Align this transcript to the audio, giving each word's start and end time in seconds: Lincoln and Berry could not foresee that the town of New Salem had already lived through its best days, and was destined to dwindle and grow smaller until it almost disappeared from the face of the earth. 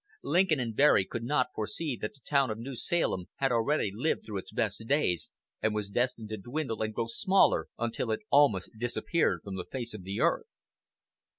Lincoln 0.23 0.59
and 0.59 0.75
Berry 0.75 1.05
could 1.05 1.21
not 1.23 1.53
foresee 1.53 1.95
that 2.01 2.15
the 2.15 2.21
town 2.21 2.49
of 2.49 2.57
New 2.57 2.75
Salem 2.75 3.27
had 3.35 3.51
already 3.51 3.91
lived 3.93 4.25
through 4.25 4.39
its 4.39 4.51
best 4.51 4.83
days, 4.87 5.29
and 5.61 5.75
was 5.75 5.91
destined 5.91 6.29
to 6.29 6.37
dwindle 6.37 6.81
and 6.81 6.91
grow 6.95 7.05
smaller 7.05 7.67
until 7.77 8.09
it 8.09 8.21
almost 8.31 8.71
disappeared 8.79 9.41
from 9.43 9.57
the 9.57 9.65
face 9.71 9.93
of 9.93 10.01
the 10.01 10.19
earth. 10.19 10.47